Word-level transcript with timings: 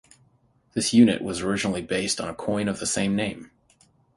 This 0.73 0.95
unit 0.95 1.21
was 1.21 1.41
originally 1.41 1.83
based 1.83 2.19
on 2.19 2.27
a 2.27 2.33
coin 2.33 2.67
of 2.67 2.79
the 2.79 2.87
same 2.87 3.15
name. 3.15 3.51